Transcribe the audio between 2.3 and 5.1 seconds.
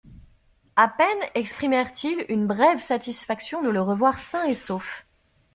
brève satisfaction de le revoir sain et sauf.